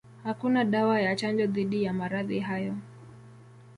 Hakuna 0.23 0.63
dawa 0.65 1.01
ya 1.01 1.15
chanjo 1.15 1.47
dhidi 1.47 1.83
ya 1.83 1.93
maradhi 1.93 2.39
hayo. 2.39 2.75